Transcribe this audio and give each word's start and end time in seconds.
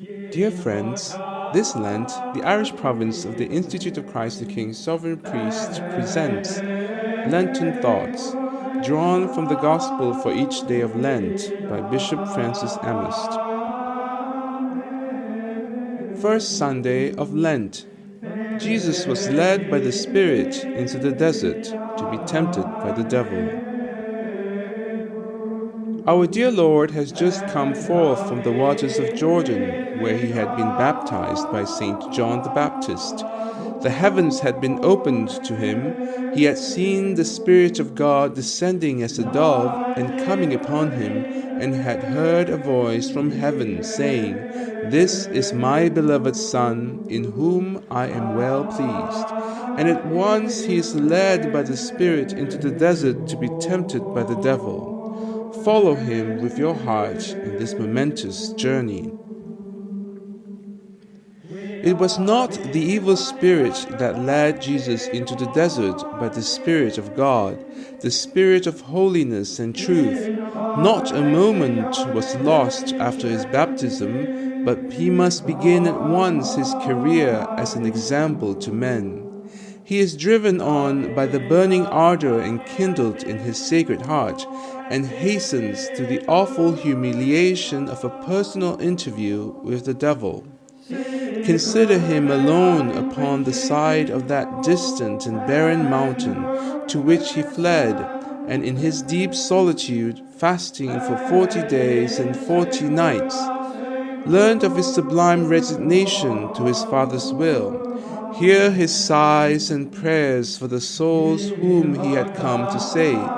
Dear 0.00 0.52
friends, 0.52 1.12
this 1.52 1.74
Lent, 1.74 2.06
the 2.32 2.42
Irish 2.44 2.72
province 2.76 3.24
of 3.24 3.36
the 3.36 3.48
Institute 3.48 3.98
of 3.98 4.06
Christ 4.06 4.38
the 4.38 4.46
King 4.46 4.72
Sovereign 4.72 5.18
Priest 5.18 5.82
presents 5.90 6.60
Lenten 6.60 7.82
Thoughts, 7.82 8.30
drawn 8.86 9.26
from 9.34 9.46
the 9.48 9.56
Gospel 9.56 10.14
for 10.14 10.32
each 10.32 10.64
day 10.68 10.82
of 10.82 10.94
Lent 10.94 11.52
by 11.68 11.80
Bishop 11.80 12.28
Francis 12.28 12.78
Amherst. 12.80 13.32
First 16.22 16.56
Sunday 16.56 17.12
of 17.14 17.34
Lent, 17.34 17.84
Jesus 18.60 19.04
was 19.04 19.28
led 19.30 19.68
by 19.68 19.80
the 19.80 19.90
Spirit 19.90 20.62
into 20.62 20.98
the 20.98 21.10
desert 21.10 21.64
to 21.64 22.08
be 22.08 22.18
tempted 22.18 22.62
by 22.62 22.92
the 22.92 23.02
devil. 23.02 23.67
Our 26.08 26.26
dear 26.26 26.50
Lord 26.50 26.92
has 26.92 27.12
just 27.12 27.46
come 27.48 27.74
forth 27.74 28.30
from 28.30 28.42
the 28.42 28.50
waters 28.50 28.98
of 28.98 29.14
Jordan, 29.14 30.00
where 30.00 30.16
he 30.16 30.28
had 30.28 30.56
been 30.56 30.74
baptized 30.78 31.52
by 31.52 31.64
St. 31.64 32.10
John 32.14 32.40
the 32.42 32.48
Baptist. 32.48 33.18
The 33.82 33.90
heavens 33.90 34.40
had 34.40 34.58
been 34.58 34.82
opened 34.82 35.28
to 35.44 35.54
him. 35.54 36.32
He 36.34 36.44
had 36.44 36.56
seen 36.56 37.14
the 37.14 37.26
Spirit 37.26 37.78
of 37.78 37.94
God 37.94 38.34
descending 38.34 39.02
as 39.02 39.18
a 39.18 39.30
dove 39.34 39.98
and 39.98 40.18
coming 40.24 40.54
upon 40.54 40.92
him, 40.92 41.26
and 41.60 41.74
had 41.74 42.02
heard 42.04 42.48
a 42.48 42.56
voice 42.56 43.10
from 43.10 43.30
heaven 43.30 43.82
saying, 43.82 44.90
This 44.90 45.26
is 45.26 45.52
my 45.52 45.90
beloved 45.90 46.36
Son, 46.36 47.04
in 47.10 47.32
whom 47.32 47.84
I 47.90 48.06
am 48.06 48.34
well 48.34 48.64
pleased. 48.64 49.28
And 49.78 49.86
at 49.90 50.06
once 50.06 50.64
he 50.64 50.78
is 50.78 50.94
led 50.94 51.52
by 51.52 51.64
the 51.64 51.76
Spirit 51.76 52.32
into 52.32 52.56
the 52.56 52.70
desert 52.70 53.28
to 53.28 53.36
be 53.36 53.50
tempted 53.60 54.14
by 54.14 54.22
the 54.22 54.40
devil. 54.40 54.97
Follow 55.68 55.94
him 55.96 56.40
with 56.40 56.58
your 56.58 56.74
heart 56.74 57.28
in 57.28 57.58
this 57.58 57.74
momentous 57.74 58.54
journey. 58.54 59.12
It 61.50 61.98
was 61.98 62.18
not 62.18 62.52
the 62.52 62.80
evil 62.80 63.18
spirit 63.18 63.74
that 63.98 64.18
led 64.18 64.62
Jesus 64.62 65.08
into 65.08 65.34
the 65.34 65.52
desert, 65.52 66.02
but 66.18 66.32
the 66.32 66.40
Spirit 66.40 66.96
of 66.96 67.14
God, 67.14 67.62
the 68.00 68.10
Spirit 68.10 68.66
of 68.66 68.80
holiness 68.80 69.58
and 69.58 69.76
truth. 69.76 70.38
Not 70.78 71.12
a 71.12 71.20
moment 71.20 71.98
was 72.14 72.34
lost 72.36 72.94
after 72.94 73.28
his 73.28 73.44
baptism, 73.44 74.64
but 74.64 74.90
he 74.90 75.10
must 75.10 75.46
begin 75.46 75.86
at 75.86 76.02
once 76.02 76.54
his 76.54 76.72
career 76.82 77.46
as 77.58 77.74
an 77.74 77.84
example 77.84 78.54
to 78.54 78.72
men. 78.72 79.27
He 79.88 80.00
is 80.00 80.18
driven 80.18 80.60
on 80.60 81.14
by 81.14 81.24
the 81.24 81.40
burning 81.40 81.86
ardor 81.86 82.42
enkindled 82.42 83.22
in 83.22 83.38
his 83.38 83.56
sacred 83.56 84.02
heart 84.02 84.46
and 84.90 85.06
hastens 85.06 85.88
to 85.96 86.04
the 86.04 86.20
awful 86.28 86.74
humiliation 86.74 87.88
of 87.88 88.04
a 88.04 88.10
personal 88.26 88.78
interview 88.82 89.46
with 89.62 89.86
the 89.86 89.94
devil. 89.94 90.44
Consider 90.90 91.98
him 91.98 92.30
alone 92.30 92.90
upon 92.98 93.44
the 93.44 93.54
side 93.54 94.10
of 94.10 94.28
that 94.28 94.62
distant 94.62 95.24
and 95.24 95.46
barren 95.46 95.88
mountain 95.88 96.86
to 96.88 97.00
which 97.00 97.32
he 97.32 97.40
fled, 97.40 97.96
and 98.46 98.62
in 98.62 98.76
his 98.76 99.00
deep 99.00 99.34
solitude, 99.34 100.20
fasting 100.36 101.00
for 101.00 101.16
forty 101.30 101.62
days 101.62 102.18
and 102.18 102.36
forty 102.36 102.90
nights, 102.90 103.38
learned 104.26 104.64
of 104.64 104.76
his 104.76 104.94
sublime 104.94 105.48
resignation 105.48 106.52
to 106.52 106.64
his 106.64 106.84
Father's 106.84 107.32
will. 107.32 107.87
Hear 108.38 108.70
his 108.70 108.94
sighs 108.94 109.68
and 109.72 109.90
prayers 109.90 110.56
for 110.56 110.68
the 110.68 110.80
souls 110.80 111.48
whom 111.50 112.04
he 112.04 112.12
had 112.12 112.36
come 112.36 112.68
to 112.70 112.78
save, 112.78 113.28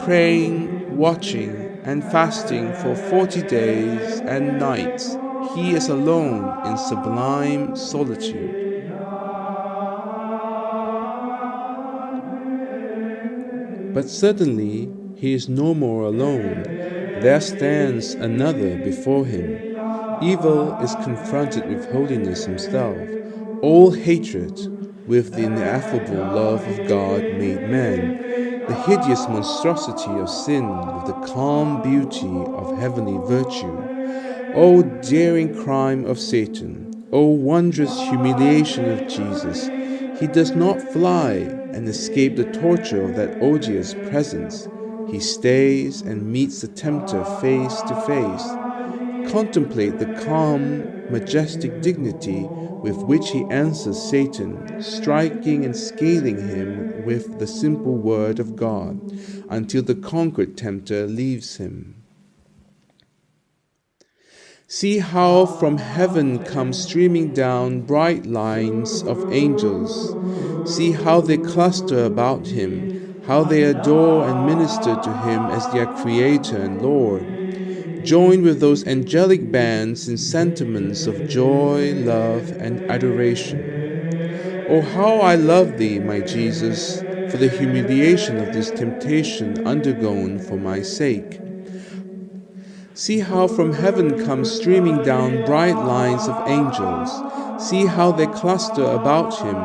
praying, 0.00 0.96
watching, 0.98 1.52
and 1.84 2.02
fasting 2.02 2.72
for 2.74 2.96
forty 2.96 3.42
days 3.42 4.20
and 4.26 4.58
nights. 4.58 5.16
He 5.54 5.74
is 5.74 5.88
alone 5.88 6.66
in 6.66 6.76
sublime 6.76 7.76
solitude. 7.76 8.50
But 13.94 14.08
suddenly 14.08 14.88
he 15.14 15.32
is 15.32 15.48
no 15.48 15.74
more 15.74 16.02
alone. 16.02 16.64
There 17.20 17.40
stands 17.40 18.14
another 18.14 18.76
before 18.78 19.26
him. 19.26 19.60
Evil 20.24 20.76
is 20.82 20.96
confronted 21.04 21.68
with 21.68 21.88
holiness 21.92 22.46
himself 22.46 23.23
all 23.64 23.90
hatred 23.92 25.08
with 25.08 25.32
the 25.32 25.44
ineffable 25.44 26.22
love 26.22 26.62
of 26.68 26.86
God 26.86 27.22
made 27.22 27.62
man, 27.62 28.18
the 28.68 28.74
hideous 28.86 29.26
monstrosity 29.26 30.10
of 30.20 30.28
sin 30.28 30.68
with 30.68 31.06
the 31.06 31.32
calm 31.32 31.80
beauty 31.80 32.28
of 32.28 32.76
heavenly 32.78 33.16
virtue. 33.26 34.52
O 34.54 34.82
daring 34.82 35.54
crime 35.64 36.04
of 36.04 36.18
Satan, 36.18 37.06
O 37.10 37.24
wondrous 37.24 37.98
humiliation 38.02 38.90
of 38.90 39.08
Jesus, 39.08 39.64
he 40.20 40.26
does 40.26 40.50
not 40.50 40.82
fly 40.92 41.32
and 41.72 41.88
escape 41.88 42.36
the 42.36 42.52
torture 42.52 43.02
of 43.02 43.16
that 43.16 43.38
odious 43.40 43.94
presence. 44.10 44.68
He 45.10 45.20
stays 45.20 46.02
and 46.02 46.30
meets 46.30 46.60
the 46.60 46.68
tempter 46.68 47.24
face 47.40 47.80
to 47.80 47.98
face. 48.02 48.63
Contemplate 49.34 49.98
the 49.98 50.14
calm, 50.24 51.10
majestic 51.10 51.82
dignity 51.82 52.44
with 52.44 52.98
which 52.98 53.30
he 53.30 53.42
answers 53.50 54.00
Satan, 54.00 54.80
striking 54.80 55.64
and 55.64 55.76
scaling 55.76 56.46
him 56.46 57.04
with 57.04 57.40
the 57.40 57.46
simple 57.48 57.96
word 57.96 58.38
of 58.38 58.54
God, 58.54 59.00
until 59.50 59.82
the 59.82 59.96
conquered 59.96 60.56
tempter 60.56 61.08
leaves 61.08 61.56
him. 61.56 61.96
See 64.68 64.98
how 65.00 65.46
from 65.46 65.78
heaven 65.78 66.44
come 66.44 66.72
streaming 66.72 67.34
down 67.34 67.80
bright 67.80 68.26
lines 68.26 69.02
of 69.02 69.32
angels. 69.32 70.14
See 70.72 70.92
how 70.92 71.20
they 71.20 71.38
cluster 71.38 72.04
about 72.04 72.46
him, 72.46 73.20
how 73.26 73.42
they 73.42 73.64
adore 73.64 74.28
and 74.28 74.46
minister 74.46 74.94
to 74.94 75.12
him 75.22 75.46
as 75.46 75.68
their 75.72 75.86
Creator 75.86 76.56
and 76.62 76.80
Lord 76.80 77.33
join 78.04 78.42
with 78.42 78.60
those 78.60 78.86
angelic 78.86 79.50
bands 79.50 80.08
in 80.08 80.18
sentiments 80.18 81.06
of 81.06 81.26
joy, 81.26 81.94
love, 81.94 82.52
and 82.60 82.82
adoration. 82.90 83.64
Oh, 84.68 84.82
how 84.82 85.20
I 85.20 85.36
love 85.36 85.78
thee, 85.78 85.98
my 85.98 86.20
Jesus, 86.20 87.02
for 87.30 87.38
the 87.38 87.48
humiliation 87.48 88.38
of 88.38 88.52
this 88.52 88.70
temptation 88.70 89.56
undergone 89.66 90.38
for 90.38 90.58
my 90.58 90.82
sake. 90.82 91.40
See 92.94 93.20
how 93.20 93.48
from 93.48 93.72
heaven 93.72 94.24
come 94.24 94.44
streaming 94.44 95.02
down 95.02 95.44
bright 95.44 95.76
lines 95.76 96.28
of 96.28 96.46
angels. 96.46 97.10
See 97.68 97.86
how 97.86 98.12
they 98.12 98.26
cluster 98.26 98.84
about 98.84 99.40
him, 99.40 99.56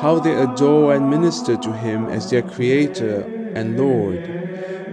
how 0.00 0.18
they 0.18 0.34
adore 0.34 0.94
and 0.94 1.10
minister 1.10 1.56
to 1.56 1.72
him 1.72 2.08
as 2.08 2.30
their 2.30 2.42
Creator 2.42 3.28
and 3.54 3.78
Lord 3.78 4.41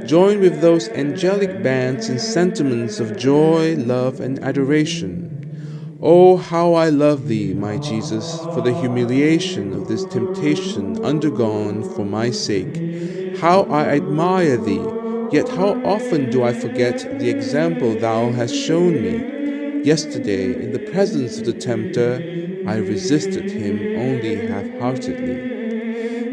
join 0.05 0.39
with 0.39 0.61
those 0.61 0.89
angelic 0.89 1.61
bands 1.61 2.09
in 2.09 2.19
sentiments 2.19 2.99
of 2.99 3.15
joy, 3.17 3.75
love, 3.75 4.19
and 4.19 4.39
adoration. 4.39 5.97
Oh, 6.01 6.37
how 6.37 6.73
I 6.73 6.89
love 6.89 7.27
thee, 7.27 7.53
my 7.53 7.77
Jesus, 7.77 8.45
for 8.47 8.61
the 8.61 8.71
humiliation 8.71 9.73
of 9.73 9.87
this 9.87 10.05
temptation 10.05 10.97
undergone 11.03 11.83
for 11.83 12.05
my 12.05 12.31
sake. 12.31 12.81
How 13.41 13.63
I 13.63 13.89
admire 13.89 14.57
thee, 14.57 14.95
yet 15.29 15.49
how 15.49 15.81
often 15.83 16.29
do 16.29 16.43
I 16.43 16.53
forget 16.53 17.05
the 17.19 17.29
example 17.29 17.95
thou 17.95 18.31
hast 18.31 18.55
shown 18.55 19.01
me. 19.01 19.25
Yesterday, 19.83 20.51
in 20.61 20.71
the 20.71 20.79
presence 20.79 21.37
of 21.39 21.45
the 21.45 21.53
tempter, 21.53 22.21
I 22.65 22.75
resisted 22.77 23.51
him 23.51 23.91
only 23.95 24.41
half 24.41 24.67
heartedly. 24.77 25.49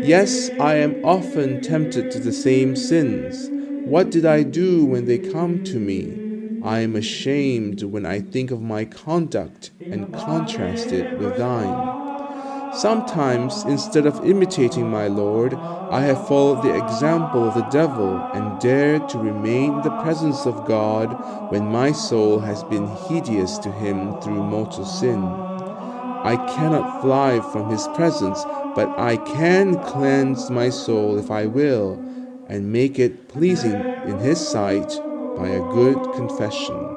Yes, 0.01 0.51
I 0.59 0.77
am 0.77 1.01
often 1.05 1.61
tempted 1.61 2.11
to 2.13 2.21
the 2.21 2.33
same 2.33 2.77
sins. 2.77 3.51
What 3.87 4.11
did 4.11 4.27
I 4.27 4.43
do 4.43 4.85
when 4.85 5.05
they 5.05 5.17
come 5.17 5.63
to 5.63 5.79
me? 5.79 6.19
I 6.65 6.81
am 6.81 6.97
ashamed 6.97 7.85
when 7.85 8.05
I 8.05 8.19
think 8.19 8.51
of 8.51 8.61
my 8.61 8.85
conduct 8.85 9.71
and 9.79 10.13
contrast 10.13 10.91
it 10.91 11.07
with 11.19 11.39
thine. 11.39 12.75
Sometimes, 12.75 13.65
instead 13.65 14.05
of 14.05 14.25
imitating 14.25 14.91
my 14.91 15.07
Lord, 15.07 15.55
I 15.55 16.01
have 16.01 16.27
followed 16.27 16.65
the 16.65 16.75
example 16.75 17.47
of 17.47 17.55
the 17.55 17.69
devil 17.71 18.17
and 18.35 18.61
dared 18.61 19.09
to 19.11 19.19
remain 19.19 19.75
in 19.75 19.83
the 19.83 20.01
presence 20.03 20.47
of 20.47 20.67
God 20.67 21.53
when 21.53 21.71
my 21.71 21.93
soul 21.93 22.41
has 22.41 22.65
been 22.65 22.89
hideous 23.09 23.57
to 23.59 23.71
him 23.71 24.21
through 24.21 24.43
mortal 24.43 24.85
sin. 24.85 25.23
I 25.23 26.35
cannot 26.57 27.03
fly 27.03 27.39
from 27.53 27.71
his 27.71 27.87
presence, 27.95 28.45
but 28.75 28.89
I 28.99 29.17
can 29.17 29.79
cleanse 29.85 30.51
my 30.51 30.71
soul 30.71 31.19
if 31.19 31.31
I 31.31 31.47
will 31.47 32.06
and 32.49 32.73
make 32.73 32.99
it 32.99 33.29
pleasing 33.29 33.75
in 33.75 34.19
His 34.19 34.47
sight 34.47 34.89
by 35.37 35.49
a 35.49 35.61
good 35.73 36.13
confession. 36.15 36.97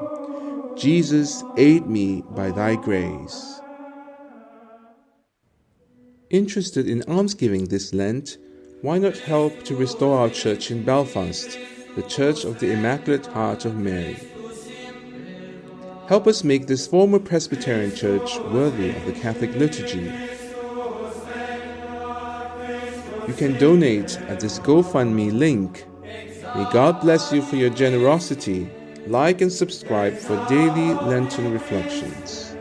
Jesus, 0.76 1.42
aid 1.56 1.86
me 1.86 2.22
by 2.30 2.50
thy 2.50 2.76
grace. 2.76 3.60
Interested 6.30 6.88
in 6.88 7.02
almsgiving 7.08 7.66
this 7.66 7.92
Lent, 7.92 8.38
why 8.82 8.98
not 8.98 9.18
help 9.18 9.64
to 9.64 9.76
restore 9.76 10.18
our 10.18 10.30
church 10.30 10.70
in 10.70 10.84
Belfast, 10.84 11.58
the 11.96 12.02
Church 12.02 12.44
of 12.44 12.60
the 12.60 12.70
Immaculate 12.72 13.26
Heart 13.26 13.64
of 13.64 13.76
Mary? 13.76 14.16
Help 16.06 16.26
us 16.26 16.42
make 16.42 16.66
this 16.66 16.86
former 16.86 17.18
Presbyterian 17.18 17.94
Church 17.94 18.38
worthy 18.38 18.90
of 18.90 19.04
the 19.06 19.12
Catholic 19.12 19.54
liturgy. 19.54 20.10
You 23.30 23.36
can 23.36 23.56
donate 23.58 24.18
at 24.22 24.40
this 24.40 24.58
GoFundMe 24.58 25.32
link. 25.32 25.86
May 26.02 26.68
God 26.72 27.00
bless 27.00 27.32
you 27.32 27.40
for 27.40 27.54
your 27.54 27.70
generosity. 27.70 28.68
Like 29.06 29.40
and 29.40 29.52
subscribe 29.52 30.16
for 30.16 30.34
daily 30.48 30.94
Lenten 30.94 31.52
reflections. 31.52 32.56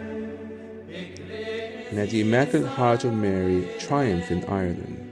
May 1.91 2.05
the 2.05 2.21
Immaculate 2.21 2.69
Heart 2.69 3.05
of 3.05 3.13
Mary 3.13 3.67
triumph 3.79 4.29
in 4.29 4.45
Ireland. 4.45 5.08